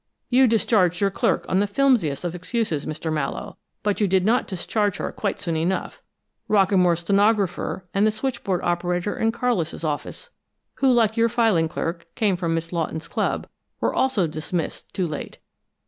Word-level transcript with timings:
You 0.31 0.47
discharged 0.47 0.99
your 0.99 1.11
clerk 1.11 1.45
on 1.47 1.59
the 1.59 1.67
flimsiest 1.67 2.23
of 2.23 2.33
excuses, 2.33 2.87
Mr. 2.87 3.13
Mallowe 3.13 3.57
but 3.83 4.01
you 4.01 4.07
did 4.07 4.25
not 4.25 4.47
discharge 4.47 4.97
her 4.97 5.11
quite 5.11 5.39
soon 5.39 5.55
enough. 5.55 6.01
Rockamore's 6.49 7.01
stenographer, 7.01 7.85
and 7.93 8.07
the 8.07 8.11
switchboard 8.11 8.63
operator 8.63 9.15
in 9.15 9.31
Carlis' 9.31 9.83
office, 9.83 10.31
who, 10.77 10.91
like 10.91 11.17
your 11.17 11.29
filing 11.29 11.67
clerk, 11.67 12.07
came 12.15 12.35
from 12.35 12.55
Miss 12.55 12.73
Lawton's 12.73 13.07
club, 13.07 13.45
were 13.79 13.93
also 13.93 14.25
dismissed 14.25 14.91
too 14.91 15.05
late. 15.05 15.37